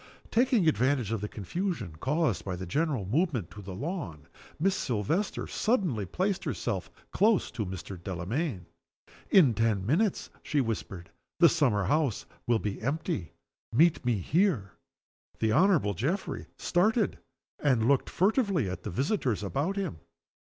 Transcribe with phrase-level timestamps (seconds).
[0.31, 4.27] Taking advantage of the confusion caused by the general movement to the lawn,
[4.59, 8.01] Miss Silvester suddenly placed herself close to Mr.
[8.03, 8.65] Delamayn.
[9.29, 13.33] "In ten minutes," she whispered, "the summer house will be empty.
[13.71, 14.71] Meet me here."
[15.37, 17.19] The Honorable Geoffrey started,
[17.59, 19.99] and looked furtively at the visitors about him.